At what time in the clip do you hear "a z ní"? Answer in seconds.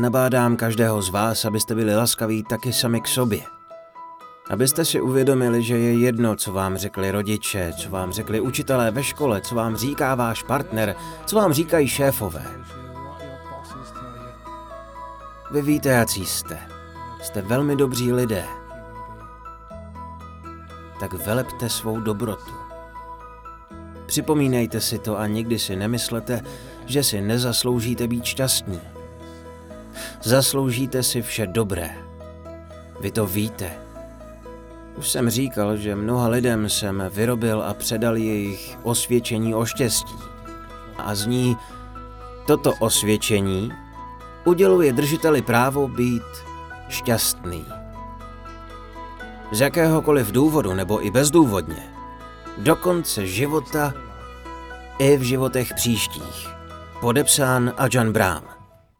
40.98-41.56